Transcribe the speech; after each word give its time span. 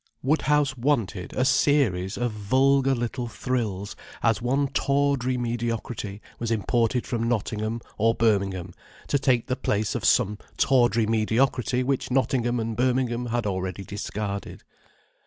Woodhouse 0.23 0.75
wanted 0.75 1.31
a 1.33 1.45
series 1.45 2.17
of 2.17 2.31
vulgar 2.31 2.95
little 2.95 3.27
thrills, 3.27 3.95
as 4.23 4.41
one 4.41 4.69
tawdry 4.69 5.37
mediocrity 5.37 6.23
was 6.39 6.49
imported 6.49 7.05
from 7.05 7.29
Nottingham 7.29 7.81
or 7.99 8.15
Birmingham 8.15 8.73
to 9.09 9.19
take 9.19 9.45
the 9.45 9.55
place 9.55 9.93
of 9.93 10.03
some 10.03 10.39
tawdry 10.57 11.05
mediocrity 11.05 11.83
which 11.83 12.09
Nottingham 12.09 12.59
and 12.59 12.75
Birmingham 12.75 13.27
had 13.27 13.45
already 13.45 13.83
discarded. 13.83 14.63